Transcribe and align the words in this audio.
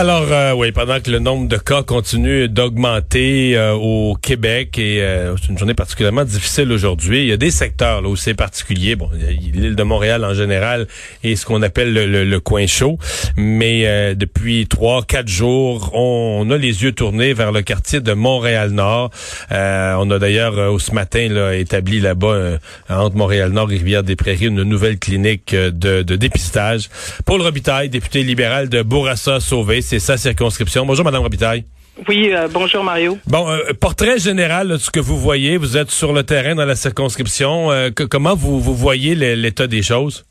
Alors, 0.00 0.28
euh, 0.30 0.52
oui, 0.52 0.70
pendant 0.70 1.00
que 1.00 1.10
le 1.10 1.18
nombre 1.18 1.48
de 1.48 1.56
cas 1.56 1.82
continue 1.82 2.48
d'augmenter 2.48 3.56
euh, 3.56 3.72
au 3.72 4.14
Québec 4.14 4.78
et 4.78 5.02
euh, 5.02 5.34
c'est 5.36 5.48
une 5.48 5.58
journée 5.58 5.74
particulièrement 5.74 6.24
difficile 6.24 6.70
aujourd'hui, 6.70 7.22
il 7.22 7.26
y 7.26 7.32
a 7.32 7.36
des 7.36 7.50
secteurs 7.50 8.00
là, 8.00 8.08
où 8.08 8.14
c'est 8.14 8.34
particulier. 8.34 8.94
Bon, 8.94 9.10
l'île 9.12 9.74
de 9.74 9.82
Montréal 9.82 10.24
en 10.24 10.34
général 10.34 10.86
et 11.24 11.34
ce 11.34 11.44
qu'on 11.44 11.62
appelle 11.62 11.92
le, 11.92 12.38
coin 12.38 12.68
chaud, 12.68 12.96
mais 13.36 14.14
depuis 14.14 14.68
trois, 14.68 15.02
quatre 15.02 15.26
jours, 15.26 15.90
on, 15.92 16.48
a 16.48 16.56
les 16.56 16.84
yeux 16.84 16.92
tournés 16.92 17.32
vers 17.32 17.50
le 17.50 17.62
quartier 17.62 17.98
de 17.98 18.12
Montréal-Nord. 18.12 19.10
on 19.50 20.10
a 20.12 20.18
d'ailleurs 20.20 20.80
ce 20.80 20.92
matin 20.92 21.26
là, 21.28 21.56
établi 21.56 21.98
là-bas 21.98 22.58
entre 22.88 23.16
Montréal-Nord 23.16 23.72
et 23.72 23.78
Rivière-des-Prairies 23.78 24.46
une 24.46 24.62
nouvelle 24.62 25.00
clinique 25.00 25.56
de, 25.56 26.02
de 26.02 26.16
dépistage. 26.16 26.88
Paul 27.26 27.42
Robitaille, 27.42 27.88
député 27.88 28.22
libéral 28.22 28.68
de 28.68 28.82
Bourassa-Sauvé 28.82 29.82
c'est 29.88 30.00
sa 30.00 30.18
circonscription. 30.18 30.84
Bonjour, 30.84 31.02
Madame 31.02 31.22
Robitaille. 31.22 31.64
Oui, 32.06 32.30
euh, 32.30 32.46
bonjour 32.52 32.84
Mario. 32.84 33.16
Bon, 33.26 33.48
euh, 33.48 33.72
portrait 33.80 34.18
général 34.18 34.68
de 34.68 34.76
ce 34.76 34.90
que 34.90 35.00
vous 35.00 35.16
voyez. 35.16 35.56
Vous 35.56 35.78
êtes 35.78 35.90
sur 35.90 36.12
le 36.12 36.24
terrain 36.24 36.54
dans 36.54 36.66
la 36.66 36.74
circonscription. 36.74 37.70
Euh, 37.70 37.88
comment 38.10 38.34
vous, 38.34 38.60
vous 38.60 38.74
voyez 38.74 39.14
l'état 39.14 39.66
des 39.66 39.80
choses? 39.80 40.26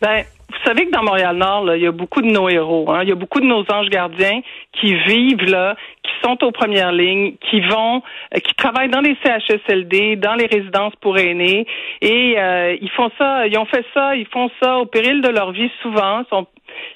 Ben, 0.00 0.22
vous 0.50 0.64
savez 0.64 0.86
que 0.86 0.92
dans 0.92 1.02
Montréal-Nord, 1.02 1.74
il 1.74 1.82
y 1.82 1.86
a 1.88 1.90
beaucoup 1.90 2.22
de 2.22 2.30
nos 2.30 2.48
héros. 2.48 2.92
Hein? 2.92 3.02
Il 3.02 3.08
y 3.08 3.12
a 3.12 3.16
beaucoup 3.16 3.40
de 3.40 3.46
nos 3.46 3.64
anges 3.72 3.88
gardiens 3.90 4.40
qui 4.80 4.94
vivent 4.94 5.50
là, 5.50 5.74
qui 6.04 6.12
sont 6.22 6.38
aux 6.44 6.52
premières 6.52 6.92
lignes, 6.92 7.34
qui 7.50 7.60
vont, 7.60 8.02
qui 8.32 8.54
travaillent 8.54 8.90
dans 8.90 9.00
les 9.00 9.16
CHSLD, 9.24 10.14
dans 10.14 10.34
les 10.34 10.46
résidences 10.46 10.94
pour 11.00 11.18
aînés, 11.18 11.66
et 12.00 12.36
ils 12.80 12.90
font 12.96 13.10
ça, 13.18 13.46
ils 13.46 13.58
ont 13.58 13.66
fait 13.66 13.84
ça, 13.94 14.14
ils 14.14 14.26
font 14.26 14.48
ça 14.62 14.78
au 14.78 14.86
péril 14.86 15.20
de 15.22 15.28
leur 15.28 15.50
vie 15.50 15.70
souvent, 15.82 16.22
sont 16.30 16.46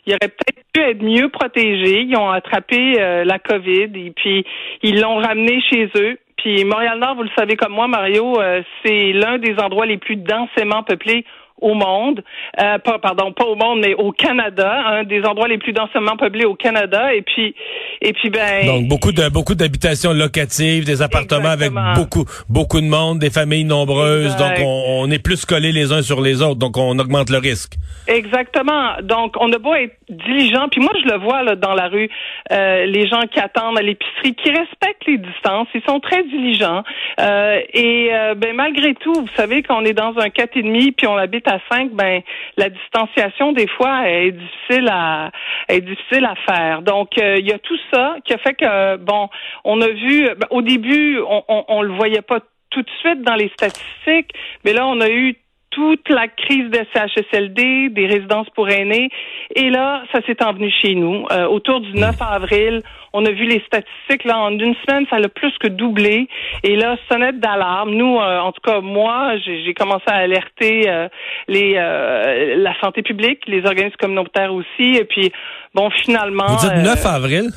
ils 0.06 0.14
auraient 0.14 0.32
peut-être 0.32 0.64
pu 0.72 0.80
être 0.80 1.02
mieux 1.02 1.28
protégés. 1.28 2.02
Ils 2.02 2.16
ont 2.16 2.30
attrapé 2.30 3.00
euh, 3.00 3.24
la 3.24 3.38
COVID 3.38 3.90
et 3.94 4.12
puis 4.14 4.44
ils 4.82 5.00
l'ont 5.00 5.16
ramené 5.16 5.60
chez 5.70 5.90
eux. 5.96 6.18
Puis 6.36 6.64
Montréal-Nord, 6.64 7.16
vous 7.16 7.22
le 7.22 7.30
savez 7.36 7.56
comme 7.56 7.72
moi, 7.72 7.88
Mario, 7.88 8.40
euh, 8.40 8.62
c'est 8.84 9.12
l'un 9.12 9.38
des 9.38 9.56
endroits 9.58 9.86
les 9.86 9.96
plus 9.96 10.16
densément 10.16 10.82
peuplés 10.82 11.24
au 11.60 11.74
monde, 11.74 12.22
euh, 12.60 12.78
pas, 12.78 12.98
pardon, 12.98 13.32
pas 13.32 13.44
au 13.44 13.54
monde, 13.54 13.80
mais 13.80 13.94
au 13.94 14.12
Canada, 14.12 14.70
un 14.86 15.04
des 15.04 15.22
endroits 15.24 15.48
les 15.48 15.58
plus 15.58 15.72
densément 15.72 16.16
peuplés 16.16 16.44
au 16.44 16.54
Canada. 16.54 17.14
Et 17.14 17.22
puis, 17.22 17.54
et 18.02 18.12
puis 18.12 18.30
ben. 18.30 18.66
Donc 18.66 18.88
beaucoup 18.88 19.12
de 19.12 19.28
beaucoup 19.30 19.54
d'habitations 19.54 20.12
locatives, 20.12 20.84
des 20.84 21.02
appartements 21.02 21.48
avec 21.48 21.72
beaucoup 21.94 22.24
beaucoup 22.48 22.80
de 22.80 22.86
monde, 22.86 23.18
des 23.18 23.30
familles 23.30 23.64
nombreuses. 23.64 24.36
Donc 24.36 24.52
on, 24.60 25.02
on, 25.02 25.10
est 25.10 25.22
plus 25.22 25.46
collés 25.46 25.72
les 25.72 25.92
uns 25.92 26.02
sur 26.02 26.20
les 26.20 26.42
autres, 26.42 26.56
donc 26.56 26.76
on 26.76 26.98
augmente 26.98 27.30
le 27.30 27.38
risque. 27.38 27.74
Exactement. 28.06 28.96
Donc 29.02 29.34
on 29.40 29.50
a 29.52 29.58
beau 29.58 29.74
être 29.74 29.96
diligent, 30.08 30.68
puis 30.70 30.80
moi 30.80 30.92
je 31.02 31.08
le 31.10 31.18
vois 31.18 31.42
là 31.42 31.56
dans 31.56 31.74
la 31.74 31.88
rue, 31.88 32.08
euh, 32.52 32.84
les 32.86 33.08
gens 33.08 33.22
qui 33.32 33.40
attendent 33.40 33.78
à 33.78 33.82
l'épicerie, 33.82 34.34
qui 34.34 34.50
respectent 34.50 35.06
les 35.06 35.18
distances, 35.18 35.68
ils 35.74 35.82
sont 35.88 36.00
très 36.00 36.22
diligents. 36.24 36.82
Euh, 37.20 37.60
et 37.72 38.10
euh, 38.12 38.34
ben 38.34 38.54
malgré 38.54 38.94
tout, 38.94 39.14
vous 39.14 39.28
savez 39.36 39.62
qu'on 39.62 39.84
est 39.84 39.94
dans 39.94 40.16
un 40.18 40.30
quatre 40.30 40.56
et 40.56 40.62
demi, 40.62 40.92
puis 40.92 41.06
on 41.06 41.16
habite 41.16 41.45
à 41.46 41.58
5, 41.70 41.92
ben 41.92 42.22
la 42.56 42.68
distanciation 42.68 43.52
des 43.52 43.66
fois 43.66 44.08
est 44.08 44.32
difficile 44.32 44.88
à 44.90 45.30
est 45.68 45.80
difficile 45.80 46.24
à 46.24 46.34
faire. 46.46 46.82
Donc 46.82 47.18
euh, 47.18 47.36
il 47.38 47.46
y 47.46 47.52
a 47.52 47.58
tout 47.58 47.78
ça 47.92 48.16
qui 48.24 48.32
a 48.32 48.38
fait 48.38 48.54
que 48.54 48.96
bon, 48.96 49.28
on 49.64 49.80
a 49.80 49.88
vu 49.88 50.28
ben, 50.36 50.46
au 50.50 50.62
début 50.62 51.18
on, 51.20 51.42
on, 51.48 51.64
on 51.68 51.82
le 51.82 51.92
voyait 51.94 52.22
pas 52.22 52.40
tout 52.70 52.82
de 52.82 52.90
suite 53.00 53.22
dans 53.22 53.36
les 53.36 53.48
statistiques, 53.50 54.32
mais 54.64 54.72
là 54.72 54.86
on 54.86 55.00
a 55.00 55.08
eu 55.08 55.36
toute 55.76 56.08
la 56.08 56.26
crise 56.26 56.70
des 56.70 56.86
CHSLD, 56.94 57.90
des 57.90 58.06
résidences 58.06 58.48
pour 58.54 58.66
aînés. 58.70 59.10
Et 59.54 59.68
là, 59.68 60.04
ça 60.10 60.20
s'est 60.26 60.42
envenu 60.42 60.72
chez 60.82 60.94
nous. 60.94 61.26
Euh, 61.30 61.46
autour 61.46 61.82
du 61.82 61.92
9 61.92 62.14
avril, 62.18 62.80
on 63.12 63.26
a 63.26 63.30
vu 63.30 63.44
les 63.44 63.62
statistiques. 63.66 64.24
Là, 64.24 64.38
en 64.38 64.52
une 64.52 64.74
semaine, 64.86 65.04
ça 65.10 65.16
a 65.16 65.28
plus 65.28 65.52
que 65.60 65.68
doublé. 65.68 66.28
Et 66.62 66.76
là, 66.76 66.96
sonnette 67.10 67.40
d'alarme. 67.40 67.90
Nous, 67.90 68.16
euh, 68.16 68.38
en 68.38 68.52
tout 68.52 68.62
cas, 68.62 68.80
moi, 68.80 69.36
j'ai 69.44 69.74
commencé 69.74 70.04
à 70.06 70.16
alerter 70.16 70.88
euh, 70.88 71.08
les 71.46 71.74
la 71.74 72.72
santé 72.80 73.02
publique, 73.02 73.40
les 73.46 73.66
organismes 73.66 73.96
communautaires 73.98 74.54
aussi. 74.54 74.96
Et 74.96 75.04
puis, 75.04 75.30
bon, 75.74 75.90
finalement... 75.90 76.46
Vous 76.46 76.68
dites 76.68 76.84
9 76.84 77.06
avril? 77.06 77.50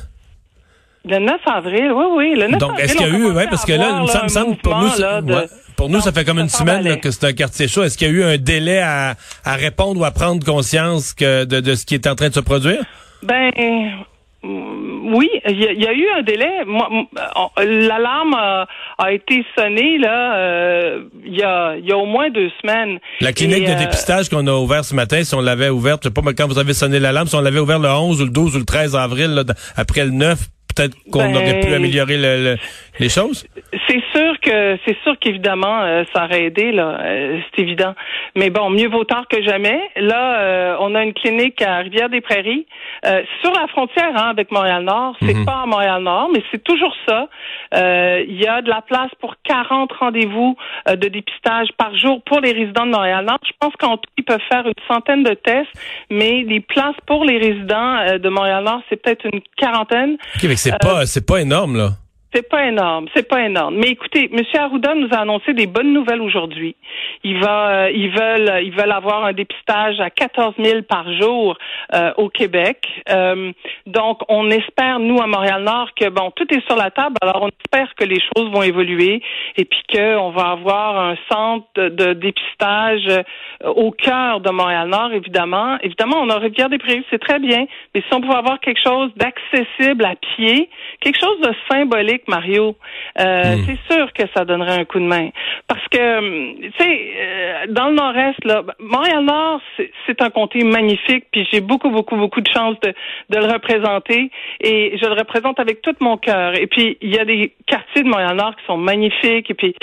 Le 1.04 1.18
9 1.18 1.40
avril, 1.46 1.92
oui, 1.92 2.04
oui. 2.14 2.34
Le 2.36 2.48
9 2.48 2.58
Donc, 2.58 2.78
est-ce 2.78 2.94
qu'il 2.94 3.06
y 3.06 3.10
a 3.10 3.12
eu, 3.16 3.30
ouais, 3.30 3.46
parce 3.48 3.64
que 3.64 3.72
là, 3.72 4.04
ça 4.06 4.22
me 4.22 4.28
semble, 4.28 4.56
pour 4.56 4.76
nous, 4.76 4.90
pour 5.76 5.88
nous, 5.88 6.00
ça 6.00 6.12
fait 6.12 6.24
comme 6.24 6.38
une 6.38 6.48
semaine 6.48 7.00
que 7.00 7.10
c'est 7.10 7.26
un 7.26 7.32
quartier 7.32 7.68
chaud. 7.68 7.82
Est-ce 7.82 7.96
qu'il 7.96 8.08
y 8.08 8.10
a 8.10 8.12
eu 8.12 8.22
un 8.22 8.36
délai 8.36 8.80
à, 8.80 9.14
à 9.44 9.54
répondre 9.54 10.00
ou 10.00 10.04
à 10.04 10.10
prendre 10.10 10.44
conscience 10.44 11.14
que 11.14 11.44
de, 11.44 11.60
de 11.60 11.74
ce 11.74 11.86
qui 11.86 11.94
est 11.94 12.06
en 12.06 12.14
train 12.14 12.28
de 12.28 12.34
se 12.34 12.40
produire? 12.40 12.82
Ben, 13.22 13.50
oui, 14.42 15.28
il 15.46 15.60
y, 15.60 15.86
a 15.86 15.92
eu 15.92 16.06
un 16.18 16.22
délai. 16.22 16.64
L'alarme 17.58 18.34
a, 18.34 19.12
été 19.12 19.44
sonnée 19.56 19.98
là 19.98 20.36
euh, 20.36 21.04
il 21.26 21.36
y, 21.36 21.42
a, 21.42 21.76
y 21.76 21.92
a 21.92 21.96
au 21.98 22.06
moins 22.06 22.30
deux 22.30 22.50
semaines. 22.62 22.98
La 23.20 23.32
clinique 23.32 23.66
de 23.66 23.72
euh, 23.72 23.78
dépistage 23.78 24.30
qu'on 24.30 24.46
a 24.46 24.52
ouverte 24.52 24.84
ce 24.84 24.94
matin, 24.94 25.22
si 25.24 25.34
on 25.34 25.42
l'avait 25.42 25.68
ouverte, 25.68 26.04
je 26.04 26.08
sais 26.08 26.14
pas, 26.14 26.22
quand 26.32 26.46
vous 26.46 26.58
avez 26.58 26.72
sonné 26.72 26.98
l'alarme, 26.98 27.26
si 27.26 27.34
on 27.34 27.40
l'avait 27.42 27.58
ouvert 27.60 27.78
le 27.78 27.88
11 27.88 28.22
ou 28.22 28.24
le 28.24 28.30
12 28.30 28.56
ou 28.56 28.58
le 28.60 28.64
13 28.64 28.96
avril, 28.96 29.34
là, 29.34 29.44
après 29.76 30.04
le 30.04 30.10
9, 30.10 30.38
peut-être 30.80 30.96
qu'on 31.10 31.34
aurait 31.34 31.60
pu 31.60 31.66
ben, 31.66 31.74
améliorer 31.74 32.16
le, 32.16 32.56
les 33.00 33.08
choses? 33.08 33.46
C'est 33.88 34.02
sûr 34.14 34.38
que 34.40 34.78
c'est 34.84 34.96
sûr 35.02 35.18
qu'évidemment 35.18 35.82
euh, 35.82 36.04
ça 36.14 36.24
aurait 36.24 36.44
aidé 36.44 36.72
là, 36.72 36.98
euh, 37.00 37.40
c'est 37.54 37.62
évident. 37.62 37.94
Mais 38.36 38.50
bon, 38.50 38.70
mieux 38.70 38.88
vaut 38.88 39.04
tard 39.04 39.26
que 39.28 39.42
jamais. 39.42 39.80
Là, 39.96 40.40
euh, 40.40 40.76
on 40.80 40.94
a 40.94 41.02
une 41.02 41.14
clinique 41.14 41.60
à 41.62 41.78
Rivière-des-Prairies 41.78 42.66
sur 43.40 43.52
la 43.52 43.66
frontière 43.68 44.12
hein, 44.14 44.28
avec 44.28 44.52
Montréal-Nord. 44.52 45.16
C'est 45.22 45.34
mhm. 45.34 45.46
pas 45.46 45.62
à 45.62 45.66
Montréal-Nord, 45.66 46.30
mais 46.32 46.42
c'est 46.50 46.62
toujours 46.62 46.94
ça. 47.08 47.28
Il 47.72 48.40
y 48.40 48.46
a 48.46 48.60
de 48.60 48.68
la 48.68 48.82
place 48.82 49.10
pour 49.20 49.34
40 49.44 49.90
rendez-vous 49.92 50.56
de 50.86 51.08
dépistage 51.08 51.68
par 51.78 51.96
jour 51.96 52.22
pour 52.22 52.40
les 52.40 52.52
résidents 52.52 52.86
de 52.86 52.92
Montréal-Nord. 52.92 53.38
Je 53.46 53.52
pense 53.58 53.74
qu'en 53.76 53.96
tout, 53.96 54.10
ils 54.18 54.24
peuvent 54.24 54.38
faire 54.50 54.66
une 54.66 54.74
centaine 54.86 55.22
de 55.22 55.34
tests, 55.34 55.72
mais 56.10 56.44
les 56.46 56.60
places 56.60 56.96
pour 57.06 57.24
les 57.24 57.38
résidents 57.38 58.18
de 58.18 58.28
Montréal-Nord, 58.28 58.82
c'est 58.90 59.00
peut-être 59.00 59.24
une 59.32 59.40
quarantaine. 59.56 60.18
OK, 60.36 60.44
mais 60.44 60.56
c'est 60.56 60.78
pas 60.78 61.06
c'est 61.06 61.26
pas 61.26 61.40
énorme 61.40 61.76
là. 61.76 61.90
C'est 62.32 62.48
pas 62.48 62.66
énorme, 62.66 63.06
c'est 63.12 63.28
pas 63.28 63.42
énorme. 63.42 63.74
Mais 63.76 63.88
écoutez, 63.88 64.30
M. 64.32 64.40
Arruda 64.56 64.94
nous 64.94 65.08
a 65.10 65.18
annoncé 65.18 65.52
des 65.52 65.66
bonnes 65.66 65.92
nouvelles 65.92 66.20
aujourd'hui. 66.20 66.76
Il 67.24 67.40
va, 67.40 67.86
euh, 67.86 67.90
ils 67.90 68.10
veulent, 68.10 68.62
ils 68.62 68.72
veulent 68.72 68.92
avoir 68.92 69.24
un 69.24 69.32
dépistage 69.32 69.98
à 69.98 70.10
14 70.10 70.54
000 70.62 70.82
par 70.82 71.12
jour 71.14 71.58
euh, 71.92 72.12
au 72.18 72.28
Québec. 72.28 72.86
Euh, 73.08 73.50
donc, 73.86 74.20
on 74.28 74.48
espère 74.50 75.00
nous 75.00 75.20
à 75.20 75.26
Montréal-Nord 75.26 75.88
que 75.96 76.08
bon, 76.08 76.30
tout 76.30 76.46
est 76.54 76.64
sur 76.68 76.76
la 76.76 76.92
table. 76.92 77.16
Alors, 77.20 77.42
on 77.42 77.48
espère 77.48 77.92
que 77.96 78.04
les 78.04 78.20
choses 78.20 78.48
vont 78.52 78.62
évoluer 78.62 79.22
et 79.56 79.64
puis 79.64 79.82
qu'on 79.92 80.30
va 80.30 80.50
avoir 80.50 81.00
un 81.00 81.16
centre 81.28 81.66
de, 81.74 82.12
dépistage 82.12 83.08
au 83.64 83.90
cœur 83.90 84.40
de 84.40 84.50
Montréal-Nord. 84.50 85.12
Évidemment, 85.14 85.78
évidemment, 85.82 86.18
on 86.20 86.28
a 86.28 86.38
Rivière-des-Prairies, 86.38 87.04
c'est 87.10 87.20
très 87.20 87.40
bien. 87.40 87.66
Mais 87.92 88.02
si 88.02 88.14
on 88.14 88.20
pouvait 88.20 88.36
avoir 88.36 88.60
quelque 88.60 88.80
chose 88.82 89.10
d'accessible 89.16 90.04
à 90.04 90.14
pied, 90.14 90.70
quelque 91.00 91.18
chose 91.18 91.40
de 91.40 91.52
symbolique 91.68 92.19
Mario, 92.28 92.76
euh, 93.18 93.56
hmm. 93.56 93.64
c'est 93.66 93.94
sûr 93.94 94.12
que 94.12 94.22
ça 94.34 94.44
donnerait 94.44 94.78
un 94.80 94.84
coup 94.84 94.98
de 94.98 95.04
main. 95.04 95.30
Parce 95.66 95.86
que, 95.88 96.18
hum, 96.18 96.54
tu 96.60 96.72
sais, 96.78 97.00
euh, 97.20 97.66
dans 97.68 97.88
le 97.88 97.94
nord-est, 97.94 98.44
là, 98.44 98.62
Montréal-Nord, 98.78 99.60
c'est 100.06 100.22
un 100.22 100.30
comté 100.30 100.64
magnifique, 100.64 101.26
puis 101.32 101.46
j'ai 101.50 101.60
beaucoup, 101.60 101.90
beaucoup, 101.90 102.16
beaucoup 102.16 102.40
de 102.40 102.48
chance 102.48 102.76
de, 102.82 102.92
de 103.30 103.38
le 103.38 103.52
représenter, 103.52 104.30
et 104.60 104.98
je 105.00 105.06
le 105.06 105.14
représente 105.14 105.60
avec 105.60 105.82
tout 105.82 105.94
mon 106.00 106.16
cœur. 106.16 106.58
Et 106.58 106.66
puis, 106.66 106.98
il 107.00 107.14
y 107.14 107.18
a 107.18 107.24
des 107.24 107.52
quartiers 107.66 108.02
de 108.02 108.08
Montréal-Nord 108.08 108.56
qui 108.56 108.64
sont 108.66 108.76
magnifiques, 108.76 109.50
et 109.50 109.54
puis, 109.54 109.74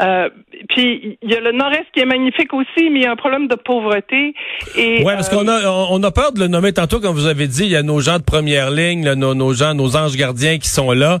euh, 0.00 0.28
puis 0.68 1.18
il 1.22 1.30
y 1.30 1.34
a 1.34 1.40
le 1.40 1.52
nord-est 1.52 1.86
qui 1.92 2.00
est 2.00 2.06
magnifique 2.06 2.52
aussi, 2.52 2.90
mais 2.90 3.00
il 3.00 3.02
y 3.02 3.06
a 3.06 3.12
un 3.12 3.16
problème 3.16 3.48
de 3.48 3.54
pauvreté. 3.54 4.34
Et, 4.76 5.02
ouais, 5.02 5.14
parce 5.14 5.28
qu'on 5.28 5.48
a, 5.48 5.68
on 5.90 6.02
a 6.02 6.10
peur 6.10 6.32
de 6.32 6.40
le 6.40 6.48
nommer 6.48 6.72
tantôt, 6.72 7.00
comme 7.00 7.14
vous 7.14 7.26
avez 7.26 7.46
dit, 7.46 7.64
il 7.64 7.70
y 7.70 7.76
a 7.76 7.82
nos 7.82 8.00
gens 8.00 8.18
de 8.18 8.24
première 8.24 8.70
ligne, 8.70 9.12
nos, 9.14 9.34
nos 9.34 9.52
gens, 9.52 9.74
nos 9.74 9.96
anges 9.96 10.16
gardiens 10.16 10.58
qui 10.58 10.68
sont 10.68 10.92
là 10.92 11.18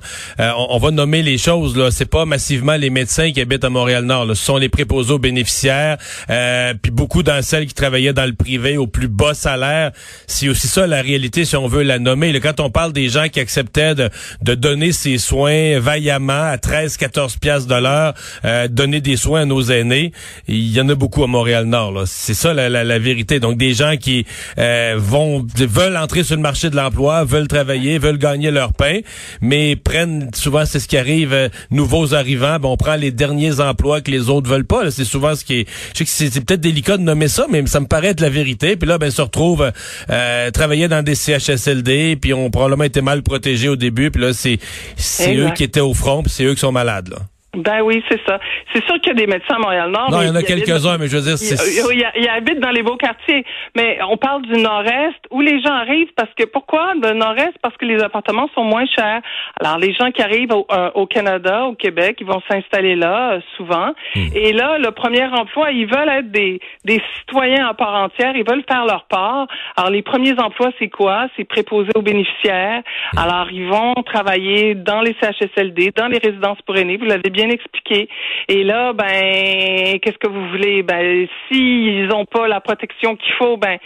on, 0.70 0.78
va 0.78 0.90
nommer 0.90 1.22
les 1.22 1.38
choses. 1.38 1.76
Là, 1.76 1.90
c'est 1.90 2.08
pas 2.08 2.24
massivement 2.24 2.76
les 2.76 2.90
médecins 2.90 3.32
qui 3.32 3.40
habitent 3.40 3.64
à 3.64 3.70
Montréal-Nord. 3.70 4.28
Ce 4.28 4.34
sont 4.34 4.56
les 4.56 4.68
préposés 4.68 5.12
aux 5.12 5.18
bénéficiaires, 5.18 5.96
euh, 6.30 6.74
puis 6.80 6.90
beaucoup 6.90 7.22
dans 7.22 7.42
celles 7.42 7.66
qui 7.66 7.74
travaillaient 7.74 8.12
dans 8.12 8.26
le 8.26 8.34
privé 8.34 8.76
au 8.76 8.86
plus 8.86 9.08
bas 9.08 9.34
salaire. 9.34 9.92
C'est 10.26 10.48
aussi 10.48 10.68
ça 10.68 10.86
la 10.86 11.02
réalité, 11.02 11.44
si 11.44 11.56
on 11.56 11.66
veut 11.66 11.82
la 11.82 11.98
nommer. 11.98 12.38
Quand 12.40 12.60
on 12.60 12.70
parle 12.70 12.92
des 12.92 13.08
gens 13.08 13.28
qui 13.28 13.40
acceptaient 13.40 13.94
de, 13.94 14.10
donner 14.54 14.92
ces 14.92 15.18
soins 15.18 15.78
vaillamment 15.80 16.50
à 16.50 16.58
13, 16.58 16.96
14 16.96 17.36
piastres 17.36 17.68
de 17.68 17.80
l'heure, 17.80 18.14
euh, 18.44 18.68
donner 18.68 19.00
des 19.00 19.16
soins 19.16 19.42
à 19.42 19.44
nos 19.44 19.62
aînés, 19.62 20.12
il 20.48 20.72
y 20.72 20.80
en 20.80 20.88
a 20.88 20.94
beaucoup 20.94 21.24
à 21.24 21.26
Montréal-Nord. 21.26 22.02
C'est 22.06 22.34
ça 22.34 22.54
la, 22.54 22.68
la, 22.68 22.84
la, 22.84 22.98
vérité. 22.98 23.40
Donc 23.40 23.56
des 23.56 23.74
gens 23.74 23.96
qui 23.96 24.26
euh, 24.58 24.94
vont 24.96 25.44
veulent 25.56 25.96
entrer 25.96 26.22
sur 26.22 26.36
le 26.36 26.42
marché 26.42 26.70
de 26.70 26.76
l'emploi, 26.76 27.24
veulent 27.24 27.48
travailler, 27.48 27.98
veulent 27.98 28.18
gagner 28.18 28.50
leur 28.50 28.72
pain, 28.72 29.00
mais 29.40 29.76
prennent 29.76 30.30
souvent 30.34 30.53
c'est 30.64 30.80
ce 30.80 30.88
qui 30.88 30.96
arrive 30.96 31.32
euh, 31.32 31.48
nouveaux 31.70 32.14
arrivants, 32.14 32.58
ben, 32.58 32.68
on 32.68 32.76
prend 32.76 32.96
les 32.96 33.10
derniers 33.10 33.60
emplois 33.60 34.00
que 34.00 34.10
les 34.10 34.28
autres 34.28 34.48
veulent 34.48 34.66
pas. 34.66 34.90
C'est 34.90 35.04
souvent 35.04 35.34
ce 35.34 35.44
qui 35.44 35.60
est. 35.60 35.68
Je 35.92 35.98
sais 35.98 36.04
que 36.04 36.10
c'est 36.10 36.44
peut-être 36.44 36.60
délicat 36.60 36.96
de 36.96 37.02
nommer 37.02 37.28
ça, 37.28 37.46
mais 37.50 37.66
ça 37.66 37.80
me 37.80 37.86
paraît 37.86 38.08
être 38.08 38.20
la 38.20 38.30
vérité. 38.30 38.76
Puis 38.76 38.88
là, 38.88 38.98
ben 38.98 39.10
se 39.10 39.22
retrouve 39.22 39.72
euh, 40.10 40.50
travailler 40.50 40.88
dans 40.88 41.02
des 41.02 41.14
CHSLD, 41.14 42.16
puis 42.16 42.34
on 42.34 42.50
probablement 42.50 42.84
été 42.84 43.00
mal 43.00 43.22
protégés 43.22 43.68
au 43.68 43.76
début, 43.76 44.10
puis 44.10 44.22
là 44.22 44.32
c'est 44.32 44.58
c'est 44.96 45.36
eux 45.36 45.50
qui 45.54 45.64
étaient 45.64 45.80
au 45.80 45.94
front, 45.94 46.22
puis 46.22 46.32
c'est 46.34 46.44
eux 46.44 46.54
qui 46.54 46.60
sont 46.60 46.72
malades 46.72 47.08
là. 47.08 47.18
Ben 47.56 47.82
oui, 47.82 48.02
c'est 48.08 48.20
ça. 48.26 48.38
C'est 48.72 48.84
sûr 48.84 48.94
qu'il 49.00 49.08
y 49.08 49.10
a 49.10 49.14
des 49.14 49.26
médecins 49.26 49.56
à 49.56 49.58
Montréal-Nord. 49.58 50.10
Non, 50.10 50.20
il 50.22 50.28
y 50.28 50.30
en 50.30 50.34
a 50.34 50.42
quelques-uns, 50.42 50.98
mais 50.98 51.08
je 51.08 51.16
veux 51.16 51.22
dire, 51.22 51.38
c'est... 51.38 51.54
Il, 51.92 52.04
il, 52.16 52.28
habite 52.28 52.60
dans 52.60 52.70
les 52.70 52.82
beaux 52.82 52.96
quartiers. 52.96 53.44
Mais 53.76 53.98
on 54.08 54.16
parle 54.16 54.42
du 54.42 54.60
nord-est 54.60 55.16
où 55.30 55.40
les 55.40 55.60
gens 55.62 55.72
arrivent 55.72 56.12
parce 56.16 56.30
que, 56.36 56.44
pourquoi 56.44 56.94
le 56.94 57.12
nord-est? 57.12 57.54
Parce 57.62 57.76
que 57.76 57.84
les 57.84 58.02
appartements 58.02 58.48
sont 58.54 58.64
moins 58.64 58.86
chers. 58.86 59.20
Alors, 59.60 59.78
les 59.78 59.92
gens 59.94 60.10
qui 60.10 60.22
arrivent 60.22 60.52
au, 60.52 60.66
euh, 60.72 61.06
Canada, 61.06 61.66
au 61.66 61.74
Québec, 61.74 62.16
ils 62.20 62.26
vont 62.26 62.42
s'installer 62.50 62.96
là, 62.96 63.34
euh, 63.34 63.40
souvent. 63.56 63.92
Hmm. 64.14 64.26
Et 64.34 64.52
là, 64.52 64.78
le 64.78 64.90
premier 64.90 65.24
emploi, 65.24 65.70
ils 65.70 65.86
veulent 65.86 66.08
être 66.08 66.30
des, 66.30 66.60
des 66.84 67.00
citoyens 67.18 67.68
à 67.68 67.74
part 67.74 67.94
entière. 67.94 68.34
Ils 68.36 68.48
veulent 68.48 68.64
faire 68.68 68.84
leur 68.86 69.04
part. 69.04 69.46
Alors, 69.76 69.90
les 69.90 70.02
premiers 70.02 70.38
emplois, 70.38 70.70
c'est 70.78 70.88
quoi? 70.88 71.28
C'est 71.36 71.44
préposé 71.44 71.90
aux 71.94 72.02
bénéficiaires. 72.02 72.82
Hmm. 73.12 73.18
Alors, 73.18 73.50
ils 73.50 73.66
vont 73.66 73.94
travailler 74.04 74.74
dans 74.74 75.00
les 75.00 75.14
CHSLD, 75.20 75.92
dans 75.96 76.08
les 76.08 76.18
résidences 76.18 76.58
pour 76.66 76.76
aînés. 76.76 76.96
Vous 76.96 77.04
l'avez 77.04 77.30
bien 77.30 77.43
expliqué. 77.50 78.08
Et 78.48 78.64
là, 78.64 78.92
ben, 78.92 79.98
qu'est-ce 80.00 80.18
que 80.18 80.28
vous 80.28 80.48
voulez? 80.48 80.82
Ben, 80.82 81.26
s'ils 81.48 82.06
n'ont 82.06 82.26
pas 82.26 82.48
la 82.48 82.60
protection 82.60 83.16
qu'il 83.16 83.32
faut, 83.34 83.56
ben, 83.56 83.78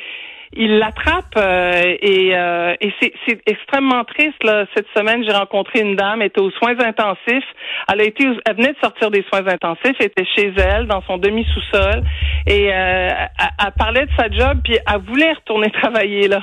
il 0.55 0.79
l'attrape 0.79 1.35
euh, 1.37 1.97
et, 2.01 2.35
euh, 2.35 2.75
c'est 3.01 3.41
extrêmement 3.47 4.05
triste. 4.05 4.43
Cette 4.75 4.87
semaine, 4.97 5.23
j'ai 5.25 5.33
rencontré 5.33 5.81
une 5.81 5.95
dame, 5.95 6.23
elle 6.23 6.29
était 6.29 6.41
aux 6.41 6.51
soins 6.53 6.79
intensifs. 6.81 7.45
Elle 7.93 8.01
a 8.01 8.05
été, 8.05 8.25
elle 8.47 8.57
venait 8.57 8.73
de 8.73 8.79
sortir 8.83 9.11
des 9.11 9.25
soins 9.31 9.47
intensifs, 9.47 9.95
elle 10.01 10.07
était 10.07 10.25
chez 10.25 10.53
elle 10.57 10.87
dans 10.87 11.03
son 11.03 11.19
demi 11.19 11.47
sous-sol 11.53 12.03
et 12.47 12.73
euh, 12.73 13.09
elle, 13.39 13.73
parlait 13.79 14.07
de 14.07 14.11
sa 14.17 14.31
job 14.31 14.61
puis 14.65 14.79
elle 14.87 15.01
voulait 15.03 15.33
retourner 15.33 15.71
travailler 15.83 16.29
là. 16.29 16.41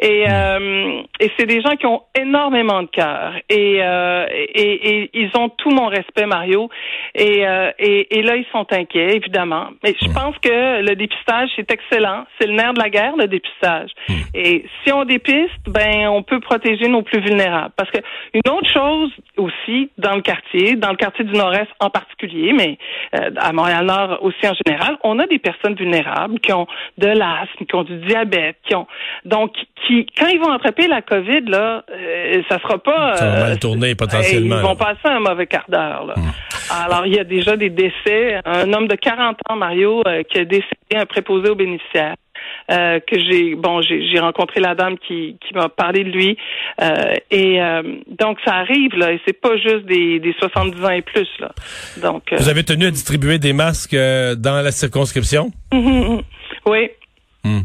Et, 0.00 0.24
euh, 0.28 1.02
et 1.20 1.30
c'est 1.38 1.46
des 1.46 1.60
gens 1.60 1.76
qui 1.76 1.86
ont 1.86 2.02
énormément 2.14 2.82
de 2.82 2.88
cœur 2.88 3.34
et, 3.48 3.76
et, 3.76 4.88
et, 4.90 5.10
ils 5.14 5.30
ont 5.36 5.48
tout 5.48 5.70
mon 5.70 5.86
respect, 5.86 6.26
Mario. 6.26 6.68
Et, 7.14 7.44
et, 7.78 8.18
et 8.18 8.22
là, 8.22 8.36
ils 8.36 8.46
sont 8.52 8.66
inquiets, 8.72 9.16
évidemment. 9.16 9.68
Mais 9.82 9.94
je 10.00 10.08
pense 10.12 10.36
que 10.38 10.82
le 10.82 10.94
dépistage 10.96 11.50
c'est 11.56 11.70
excellent. 11.70 12.24
C'est 12.38 12.46
le 12.46 12.54
nerf 12.54 12.74
de 12.74 12.80
la 12.80 12.90
guerre, 12.90 13.16
le 13.16 13.26
dépistage 13.26 13.54
Hmm. 14.08 14.14
Et 14.34 14.64
si 14.82 14.92
on 14.92 15.04
dépiste, 15.04 15.52
ben 15.66 16.08
on 16.08 16.22
peut 16.22 16.40
protéger 16.40 16.88
nos 16.88 17.02
plus 17.02 17.20
vulnérables. 17.20 17.72
Parce 17.76 17.90
que 17.90 17.98
une 18.32 18.52
autre 18.52 18.70
chose 18.70 19.10
aussi 19.36 19.90
dans 19.98 20.14
le 20.14 20.22
quartier, 20.22 20.76
dans 20.76 20.90
le 20.90 20.96
quartier 20.96 21.24
du 21.24 21.32
Nord-Est 21.32 21.68
en 21.80 21.90
particulier, 21.90 22.52
mais 22.52 22.78
euh, 23.14 23.30
à 23.36 23.52
Montréal-Nord 23.52 24.18
aussi 24.22 24.46
en 24.46 24.54
général, 24.66 24.98
on 25.04 25.18
a 25.18 25.26
des 25.26 25.38
personnes 25.38 25.74
vulnérables 25.74 26.38
qui 26.40 26.52
ont 26.52 26.66
de 26.98 27.06
l'asthme, 27.06 27.64
qui 27.66 27.74
ont 27.74 27.84
du 27.84 27.96
diabète, 27.98 28.56
qui 28.66 28.74
ont 28.74 28.86
donc 29.24 29.52
qui 29.83 29.83
quand 29.88 30.26
ils 30.28 30.38
vont 30.38 30.52
attraper 30.52 30.88
la 30.88 31.02
COVID 31.02 31.42
là, 31.46 31.84
euh, 31.90 32.42
ça 32.48 32.58
sera 32.60 32.78
pas 32.78 33.16
ça 33.16 33.26
va 33.26 33.40
mal 33.40 33.52
euh, 33.52 33.56
tourner 33.56 33.94
potentiellement. 33.94 34.56
Ils 34.58 34.62
vont 34.62 34.76
passer 34.76 35.06
un 35.06 35.20
mauvais 35.20 35.46
quart 35.46 35.66
d'heure 35.68 36.06
là. 36.06 36.14
Hmm. 36.16 36.84
Alors 36.84 37.06
il 37.06 37.14
y 37.14 37.18
a 37.18 37.24
déjà 37.24 37.56
des 37.56 37.70
décès. 37.70 38.40
Un 38.44 38.72
homme 38.72 38.88
de 38.88 38.96
40 38.96 39.38
ans, 39.48 39.56
Mario, 39.56 40.02
qui 40.30 40.38
a 40.38 40.44
décédé 40.44 40.96
un 40.96 41.06
préposé 41.06 41.50
aux 41.50 41.54
bénéficiaires. 41.54 42.14
Euh, 42.70 42.98
que 43.00 43.20
j'ai 43.20 43.56
bon 43.56 43.82
j'ai 43.82 44.18
rencontré 44.18 44.58
la 44.58 44.74
dame 44.74 44.96
qui, 44.96 45.36
qui 45.46 45.54
m'a 45.54 45.68
parlé 45.68 46.02
de 46.02 46.08
lui 46.08 46.38
euh, 46.80 47.14
et 47.30 47.60
euh, 47.60 47.82
donc 48.18 48.38
ça 48.42 48.54
arrive 48.54 48.96
là 48.96 49.12
et 49.12 49.20
c'est 49.26 49.38
pas 49.38 49.58
juste 49.58 49.84
des, 49.84 50.18
des 50.18 50.34
70 50.38 50.82
ans 50.82 50.88
et 50.88 51.02
plus 51.02 51.28
là 51.40 51.52
donc 52.02 52.22
vous 52.34 52.48
avez 52.48 52.64
tenu 52.64 52.86
à 52.86 52.90
distribuer 52.90 53.38
des 53.38 53.52
masques 53.52 53.94
dans 53.94 54.62
la 54.62 54.72
circonscription? 54.72 55.52
Oui 56.66 56.88
hmm. 57.44 57.60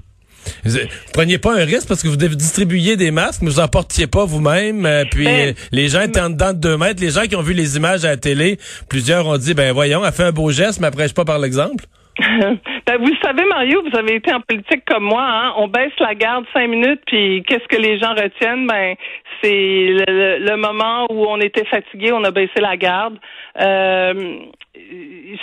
Vous 0.65 0.77
preniez 1.13 1.37
pas 1.37 1.53
un 1.53 1.65
risque 1.65 1.87
parce 1.87 2.03
que 2.03 2.07
vous 2.07 2.17
distribuiez 2.17 2.95
des 2.95 3.11
masques, 3.11 3.41
mais 3.41 3.49
vous 3.49 3.59
en 3.59 3.67
portiez 3.67 4.07
pas 4.07 4.25
vous-même. 4.25 4.87
puis 5.11 5.25
ben, 5.25 5.53
les 5.71 5.87
gens 5.89 6.01
étaient 6.01 6.21
en 6.21 6.29
dedans 6.29 6.53
de 6.53 6.59
deux 6.59 6.77
mètres. 6.77 7.01
Les 7.01 7.11
gens 7.11 7.23
qui 7.23 7.35
ont 7.35 7.41
vu 7.41 7.53
les 7.53 7.77
images 7.77 8.05
à 8.05 8.09
la 8.09 8.17
télé, 8.17 8.57
plusieurs 8.89 9.27
ont 9.27 9.37
dit, 9.37 9.53
ben 9.53 9.73
voyons, 9.73 10.05
elle 10.05 10.11
fait 10.11 10.23
un 10.23 10.31
beau 10.31 10.51
geste, 10.51 10.79
mais 10.79 10.87
après 10.87 11.07
je 11.07 11.13
pas 11.13 11.25
par 11.25 11.39
l'exemple? 11.39 11.85
ben, 12.19 12.97
vous 12.99 13.15
savez, 13.23 13.45
Mario, 13.45 13.81
vous 13.89 13.97
avez 13.97 14.15
été 14.15 14.33
en 14.33 14.41
politique 14.41 14.83
comme 14.85 15.03
moi. 15.03 15.23
Hein? 15.23 15.53
On 15.57 15.67
baisse 15.67 15.93
la 15.99 16.15
garde 16.15 16.45
cinq 16.53 16.67
minutes, 16.67 17.01
puis 17.07 17.43
qu'est-ce 17.47 17.67
que 17.67 17.81
les 17.81 17.97
gens 17.99 18.13
retiennent? 18.13 18.67
Ben, 18.67 18.95
c'est 19.41 19.95
le, 20.07 20.55
moment 20.55 21.07
où 21.09 21.25
on 21.25 21.39
était 21.39 21.65
fatigué, 21.65 22.11
on 22.11 22.23
a 22.23 22.31
baissé 22.31 22.59
la 22.59 22.77
garde. 22.77 23.17
Euh, 23.59 24.39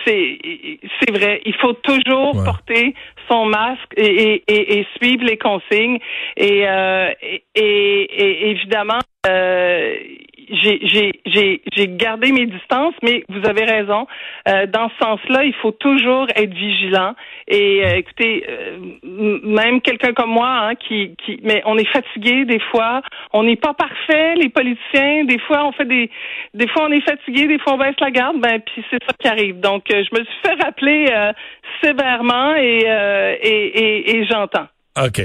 c'est 0.04 0.38
c'est 1.00 1.10
vrai. 1.10 1.42
Il 1.44 1.54
faut 1.56 1.74
toujours 1.74 2.32
porter 2.44 2.94
son 3.28 3.46
masque 3.46 3.92
et, 3.96 4.42
et, 4.46 4.78
et, 4.78 4.86
suivre 4.96 5.24
les 5.24 5.38
consignes. 5.38 5.98
Et, 6.36 6.66
euh, 6.66 7.12
et, 7.54 8.50
évidemment, 8.50 9.00
euh, 9.26 9.94
j'ai 10.50 11.88
gardé 11.88 12.32
mes 12.32 12.46
distances, 12.46 12.94
mais 13.02 13.24
vous 13.28 13.48
avez 13.48 13.64
raison. 13.64 14.06
Euh, 14.48 14.66
dans 14.66 14.88
ce 14.90 15.04
sens-là, 15.04 15.44
il 15.44 15.54
faut 15.54 15.72
toujours 15.72 16.26
être 16.34 16.52
vigilant. 16.52 17.14
Et 17.48 17.84
euh, 17.84 17.96
écoutez, 17.96 18.44
euh, 18.48 18.78
même 19.42 19.80
quelqu'un 19.80 20.12
comme 20.12 20.30
moi, 20.30 20.48
hein, 20.48 20.74
qui, 20.74 21.14
qui, 21.24 21.40
mais 21.42 21.62
on 21.66 21.76
est 21.76 21.88
fatigué 21.88 22.44
des 22.44 22.60
fois. 22.70 23.02
On 23.32 23.44
n'est 23.44 23.56
pas 23.56 23.74
parfait, 23.74 24.34
les 24.36 24.48
politiciens. 24.48 25.24
Des 25.24 25.38
fois, 25.38 25.66
on 25.66 25.72
fait 25.72 25.84
des, 25.86 26.10
des 26.54 26.68
fois 26.68 26.86
on 26.88 26.92
est 26.92 27.04
fatigué, 27.04 27.46
des 27.46 27.58
fois 27.58 27.74
on 27.74 27.78
baisse 27.78 28.00
la 28.00 28.10
garde. 28.10 28.40
Ben 28.40 28.60
puis 28.60 28.84
c'est 28.90 29.02
ça 29.04 29.12
qui 29.18 29.28
arrive. 29.28 29.60
Donc, 29.60 29.84
je 29.88 30.18
me 30.18 30.24
suis 30.24 30.40
fait 30.44 30.62
rappeler 30.62 31.06
sévèrement 31.82 32.54
et, 32.56 32.84
et, 33.42 33.78
et, 33.78 34.16
et 34.16 34.26
j'entends. 34.26 34.66
OK. 34.96 35.20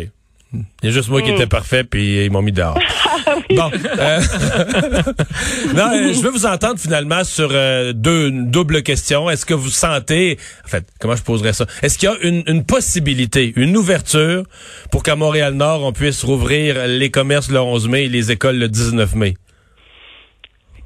Il 0.54 0.66
y 0.84 0.88
a 0.88 0.92
juste 0.92 1.10
moi 1.10 1.22
qui 1.22 1.32
mm. 1.32 1.36
étais 1.36 1.48
parfait, 1.48 1.84
puis 1.84 2.26
ils 2.26 2.32
m'ont 2.32 2.42
mis 2.42 2.52
dehors. 2.52 2.78
Ah 3.24 3.36
bon. 3.50 3.72
Euh, 4.00 4.20
non, 5.76 5.90
euh, 5.94 6.14
je 6.14 6.22
veux 6.22 6.32
vous 6.32 6.48
entendre 6.48 6.80
finalement 6.80 7.24
sur 7.24 7.50
euh, 7.52 7.94
deux 7.94 8.30
une 8.30 8.50
double 8.50 8.82
question. 8.82 9.30
Est-ce 9.30 9.46
que 9.46 9.54
vous 9.54 9.70
sentez, 9.70 10.40
en 10.66 10.68
fait, 10.68 10.86
comment 11.00 11.16
je 11.16 11.22
poserais 11.22 11.54
ça? 11.54 11.66
Est-ce 11.84 12.00
qu'il 12.00 12.10
y 12.10 12.12
a 12.12 12.18
une, 12.24 12.44
une, 12.48 12.66
possibilité, 12.66 13.54
une 13.56 13.78
ouverture 13.78 14.44
pour 14.90 15.04
qu'à 15.04 15.16
Montréal-Nord 15.16 15.84
on 15.84 15.94
puisse 15.94 16.24
rouvrir 16.24 16.88
les 16.88 17.12
commerces 17.12 17.52
le 17.52 17.60
11 17.60 17.88
mai 17.90 18.06
et 18.06 18.10
les 18.10 18.32
écoles 18.32 18.58
le 18.58 18.68
19 18.68 19.14
mai? 19.16 19.36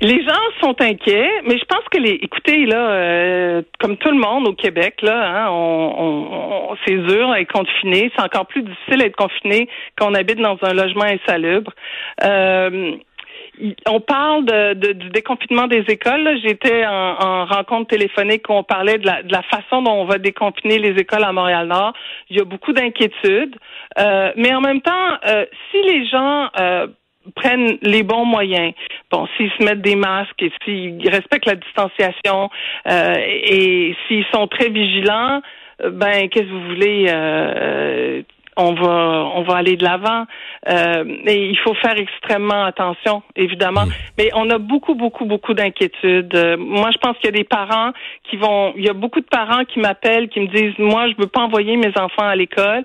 Les 0.02 0.24
gens 0.24 0.34
sont 0.62 0.76
inquiets, 0.82 1.30
mais 1.46 1.58
je 1.58 1.66
pense 1.66 1.84
que 1.92 2.00
les, 2.00 2.20
écoutez 2.22 2.66
là, 2.66 2.90
euh, 2.90 3.62
comme 3.80 3.98
tout 3.98 4.10
le 4.10 4.18
monde 4.18 4.48
au 4.48 4.54
Québec 4.54 5.02
là, 5.02 5.46
hein, 5.46 5.50
on, 5.52 6.72
on, 6.72 6.76
c'est 6.86 6.96
dur 6.96 7.34
d'être 7.34 7.52
confiné. 7.52 8.12
C'est 8.16 8.24
encore 8.24 8.46
plus 8.46 8.64
difficile 8.64 9.00
d'être 9.00 9.16
confiné 9.16 9.70
quand 9.98 10.12
on 10.12 10.14
habite 10.14 10.40
dans 10.40 10.58
un 10.62 10.74
logement 10.74 11.06
insalubre. 11.06 11.72
Euh, 12.24 12.98
on 13.88 14.00
parle 14.00 14.46
de, 14.46 14.94
du 14.94 15.10
déconfinement 15.10 15.68
des 15.68 15.84
écoles. 15.88 16.40
J'étais 16.44 16.86
en, 16.86 17.46
rencontre 17.46 17.88
téléphonique 17.88 18.50
où 18.50 18.54
on 18.54 18.64
parlait 18.64 18.98
de 18.98 19.06
la, 19.06 19.24
de 19.24 19.32
la, 19.32 19.44
façon 19.44 19.82
dont 19.82 19.94
on 19.94 20.06
va 20.06 20.18
déconfiner 20.18 20.80
les 20.80 21.00
écoles 21.00 21.24
à 21.24 21.32
Montréal-Nord. 21.32 21.94
Il 22.30 22.38
y 22.38 22.42
a 22.42 22.46
beaucoup 22.46 22.74
d'inquiétudes. 22.74 23.56
Euh, 23.98 24.32
mais 24.36 24.54
en 24.54 24.62
même 24.62 24.82
temps, 24.82 25.18
euh, 25.28 25.46
si 25.72 25.82
les 25.82 26.06
gens 26.08 26.50
euh, 26.60 26.88
prennent 27.36 27.78
les 27.82 28.04
bons 28.04 28.26
moyens. 28.26 28.74
Bon, 29.12 29.28
s'ils 29.36 29.52
se 29.52 29.64
mettent 29.64 29.82
des 29.82 29.96
masques 29.96 30.42
et 30.42 30.52
s'ils 30.64 31.10
respectent 31.10 31.48
la 31.48 31.56
distanciation 31.56 32.50
euh, 32.88 33.14
et 33.18 33.96
s'ils 34.08 34.26
sont 34.34 34.48
très 34.48 34.70
vigilants, 34.70 35.42
euh, 35.82 35.90
ben 35.90 36.30
qu'est-ce 36.30 36.46
que 36.46 36.52
vous 36.52 36.68
voulez 36.68 37.06
euh, 37.10 38.22
on 38.58 38.74
va 38.74 39.26
on 39.36 39.44
va 39.44 39.56
aller 39.56 39.76
de 39.76 39.84
l'avant. 39.84 40.26
Euh, 40.68 41.04
et 41.28 41.50
il 41.50 41.58
faut 41.60 41.76
faire 41.76 41.96
extrêmement 41.98 42.64
attention, 42.66 43.22
évidemment. 43.36 43.86
Mm. 43.86 43.92
Mais 44.18 44.30
on 44.34 44.50
a 44.50 44.58
beaucoup, 44.58 44.96
beaucoup, 44.96 45.26
beaucoup 45.26 45.54
d'inquiétudes. 45.54 46.34
Euh, 46.34 46.58
moi, 46.58 46.90
je 46.92 46.98
pense 46.98 47.16
qu'il 47.18 47.26
y 47.26 47.34
a 47.34 47.38
des 47.38 47.44
parents 47.44 47.92
qui 48.30 48.38
vont. 48.38 48.74
Il 48.76 48.84
y 48.84 48.90
a 48.90 48.94
beaucoup 48.94 49.20
de 49.20 49.28
parents 49.28 49.64
qui 49.66 49.80
m'appellent, 49.80 50.28
qui 50.30 50.40
me 50.40 50.48
disent 50.48 50.74
moi, 50.80 51.08
je 51.10 51.22
veux 51.22 51.28
pas 51.28 51.42
envoyer 51.42 51.78
mes 51.78 51.92
enfants 51.98 52.28
à 52.28 52.36
l'école. 52.36 52.84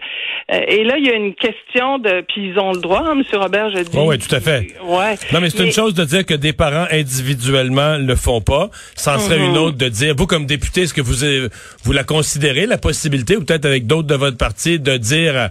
Euh, 0.53 0.61
et 0.69 0.85
là, 0.85 0.99
il 0.99 1.07
y 1.07 1.11
a 1.11 1.15
une 1.15 1.35
question 1.35 1.99
de. 1.99 2.23
Puis 2.29 2.50
ils 2.50 2.59
ont 2.59 2.73
le 2.73 2.81
droit, 2.81 3.05
hein, 3.07 3.15
Monsieur 3.15 3.39
Robert, 3.39 3.71
je 3.71 3.83
dis. 3.83 3.97
Oh, 3.97 4.05
oui, 4.09 4.19
tout 4.19 4.35
à 4.35 4.41
fait. 4.41 4.67
Ouais. 4.85 5.15
Non, 5.33 5.41
mais 5.41 5.49
c'est 5.49 5.65
une 5.65 5.73
chose 5.73 5.95
de 5.95 6.05
dire 6.05 6.27
que 6.27 6.35
des 6.35 6.53
parents 6.53 6.87
individuellement 6.91 7.97
le 7.97 8.15
font 8.15 8.41
pas. 8.43 8.69
Ça 8.95 9.17
en 9.17 9.19
serait 9.19 9.39
une 9.39 9.57
autre 9.57 9.79
de 9.79 9.89
dire, 9.89 10.15
vous 10.17 10.27
comme 10.27 10.47
député, 10.47 10.83
est-ce 10.83 10.95
que 10.95 11.00
vous 11.00 11.25
euh, 11.25 11.49
vous 11.85 11.93
la 11.93 12.05
considérez 12.05 12.67
la 12.67 12.79
possibilité, 12.79 13.37
ou 13.37 13.45
peut-être 13.45 13.65
avec 13.65 13.87
d'autres 13.87 14.09
de 14.09 14.15
votre 14.15 14.37
parti, 14.37 14.79
de 14.79 14.97
dire, 14.97 15.50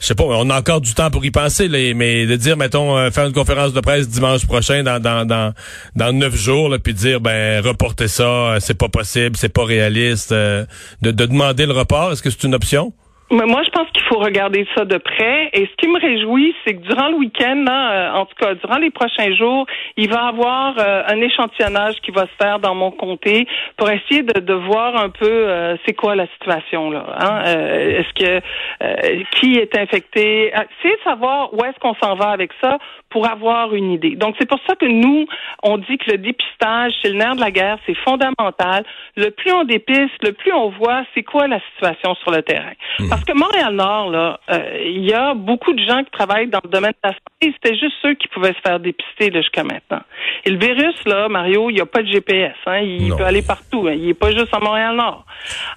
je 0.00 0.06
sais 0.06 0.14
pas, 0.14 0.24
on 0.24 0.48
a 0.48 0.58
encore 0.58 0.80
du 0.80 0.94
temps 0.94 1.10
pour 1.10 1.24
y 1.26 1.30
penser, 1.30 1.68
mais 1.94 2.26
de 2.26 2.36
dire, 2.36 2.56
mettons, 2.56 2.96
euh, 2.96 3.10
faire 3.10 3.26
une 3.26 3.34
conférence 3.34 3.74
de 3.74 3.80
presse 3.80 4.08
dimanche 4.08 4.46
prochain 4.46 4.82
dans 4.82 4.98
dans 4.98 5.26
dans, 5.26 5.52
dans 5.94 6.12
neuf 6.12 6.34
jours, 6.34 6.70
là, 6.70 6.78
puis 6.78 6.94
dire, 6.94 7.20
ben 7.20 7.62
reporter 7.62 8.08
ça, 8.08 8.24
euh, 8.24 8.60
c'est 8.60 8.74
pas 8.74 8.88
possible, 8.88 9.36
c'est 9.36 9.50
pas 9.50 9.64
réaliste, 9.64 10.32
euh, 10.32 10.64
de, 11.02 11.10
de 11.10 11.26
demander 11.26 11.66
le 11.66 11.72
report, 11.72 12.12
est-ce 12.12 12.22
que 12.22 12.30
c'est 12.30 12.44
une 12.44 12.54
option? 12.54 12.94
Mais 13.32 13.46
moi, 13.46 13.62
je 13.62 13.70
pense 13.70 13.88
qu'il 13.92 14.02
faut 14.04 14.18
regarder 14.18 14.66
ça 14.76 14.84
de 14.84 14.98
près. 14.98 15.50
Et 15.52 15.66
ce 15.66 15.76
qui 15.76 15.86
me 15.86 16.00
réjouit, 16.00 16.52
c'est 16.64 16.74
que 16.74 16.80
durant 16.80 17.10
le 17.10 17.16
week-end, 17.16 17.62
là, 17.64 17.92
euh, 17.92 18.20
en 18.20 18.26
tout 18.26 18.34
cas, 18.40 18.54
durant 18.54 18.78
les 18.78 18.90
prochains 18.90 19.32
jours, 19.36 19.66
il 19.96 20.10
va 20.10 20.24
y 20.24 20.28
avoir 20.28 20.74
euh, 20.78 21.02
un 21.06 21.20
échantillonnage 21.20 22.00
qui 22.02 22.10
va 22.10 22.22
se 22.22 22.42
faire 22.42 22.58
dans 22.58 22.74
mon 22.74 22.90
comté 22.90 23.46
pour 23.76 23.88
essayer 23.88 24.22
de, 24.22 24.40
de 24.40 24.54
voir 24.54 24.96
un 24.96 25.10
peu 25.10 25.28
euh, 25.30 25.76
c'est 25.86 25.94
quoi 25.94 26.16
la 26.16 26.26
situation 26.28 26.90
là. 26.90 27.06
Hein? 27.18 27.42
Euh, 27.46 28.00
est-ce 28.00 28.12
que 28.14 28.40
euh, 28.82 29.22
qui 29.36 29.58
est 29.58 29.78
infecté? 29.78 30.52
Euh, 30.52 30.62
Essayer 30.80 30.96
de 30.96 31.02
savoir 31.02 31.54
où 31.54 31.64
est-ce 31.64 31.78
qu'on 31.78 31.94
s'en 32.02 32.14
va 32.14 32.30
avec 32.30 32.50
ça 32.60 32.78
pour 33.10 33.28
avoir 33.28 33.74
une 33.74 33.90
idée. 33.92 34.16
Donc 34.16 34.36
c'est 34.38 34.48
pour 34.48 34.58
ça 34.66 34.74
que 34.76 34.86
nous, 34.86 35.26
on 35.62 35.78
dit 35.78 35.98
que 35.98 36.10
le 36.12 36.18
dépistage, 36.18 36.92
c'est 37.02 37.10
le 37.10 37.16
nerf 37.18 37.34
de 37.36 37.40
la 37.40 37.50
guerre, 37.50 37.78
c'est 37.86 37.96
fondamental. 38.04 38.84
Le 39.16 39.30
plus 39.30 39.52
on 39.52 39.64
dépiste, 39.64 40.22
le 40.22 40.32
plus 40.32 40.52
on 40.52 40.70
voit 40.70 41.02
c'est 41.14 41.22
quoi 41.22 41.46
la 41.48 41.60
situation 41.72 42.14
sur 42.16 42.30
le 42.30 42.42
terrain. 42.42 42.72
Parce 43.08 43.24
que 43.24 43.32
Montréal-Nord, 43.32 44.10
là, 44.10 44.40
euh, 44.50 44.58
il 44.84 45.04
y 45.04 45.12
a 45.12 45.34
beaucoup 45.34 45.72
de 45.72 45.82
gens 45.84 46.02
qui 46.04 46.10
travaillent 46.10 46.48
dans 46.48 46.60
le 46.62 46.70
domaine 46.70 46.92
de 46.92 47.08
la 47.08 47.10
santé. 47.10 47.54
C'était 47.62 47.76
juste 47.76 47.94
ceux 48.02 48.14
qui 48.14 48.28
pouvaient 48.28 48.52
se 48.54 48.60
faire 48.64 48.78
dépister 48.80 49.32
jusqu'à 49.32 49.64
maintenant. 49.64 50.00
Et 50.44 50.50
le 50.50 50.58
virus, 50.58 50.94
là, 51.06 51.28
Mario, 51.28 51.70
il 51.70 51.74
n'y 51.74 51.80
a 51.80 51.86
pas 51.86 52.02
de 52.02 52.08
GPS. 52.08 52.54
Hein, 52.66 52.78
il 52.80 53.08
Non. 53.08 53.16
peut 53.16 53.24
aller 53.24 53.42
partout. 53.42 53.86
hein, 53.88 53.92
il 53.94 54.06
n'est 54.06 54.14
pas 54.14 54.30
juste 54.30 54.52
à 54.54 54.58
Montréal-Nord. 54.60 55.24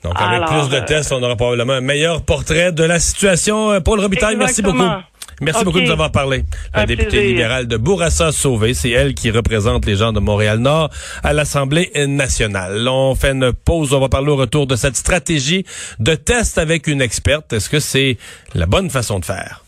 Donc, 0.03 0.13
avec 0.15 0.35
Alors, 0.43 0.49
plus 0.49 0.69
de 0.69 0.75
euh, 0.81 0.85
tests, 0.85 1.11
on 1.11 1.21
aura 1.23 1.35
probablement 1.35 1.73
un 1.73 1.81
meilleur 1.81 2.23
portrait 2.25 2.71
de 2.71 2.83
la 2.83 2.99
situation. 2.99 3.71
Euh, 3.71 3.79
Paul 3.79 3.99
Robitaille, 3.99 4.35
merci 4.37 4.61
beaucoup. 4.61 4.77
Merci 5.43 5.63
beaucoup 5.65 5.79
de 5.79 5.85
nous 5.85 5.91
avoir 5.91 6.11
parlé. 6.11 6.43
La 6.73 6.81
Un 6.81 6.85
députée 6.85 7.09
plaisir. 7.09 7.29
libérale 7.29 7.67
de 7.67 7.77
Bourassa 7.77 8.31
Sauvé, 8.31 8.73
c'est 8.73 8.89
elle 8.89 9.13
qui 9.13 9.29
représente 9.31 9.85
les 9.85 9.95
gens 9.95 10.13
de 10.13 10.19
Montréal-Nord 10.19 10.89
à 11.23 11.33
l'Assemblée 11.33 11.91
nationale. 12.07 12.87
On 12.87 13.15
fait 13.15 13.31
une 13.31 13.53
pause, 13.53 13.93
on 13.93 13.99
va 13.99 14.09
parler 14.09 14.29
au 14.29 14.35
retour 14.35 14.67
de 14.67 14.75
cette 14.75 14.95
stratégie 14.95 15.65
de 15.99 16.15
test 16.15 16.57
avec 16.57 16.87
une 16.87 17.01
experte. 17.01 17.53
Est-ce 17.53 17.69
que 17.69 17.79
c'est 17.79 18.17
la 18.55 18.65
bonne 18.65 18.89
façon 18.89 19.19
de 19.19 19.25
faire? 19.25 19.63